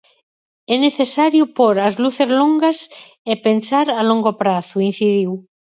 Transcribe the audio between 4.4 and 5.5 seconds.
prazo", incidiu.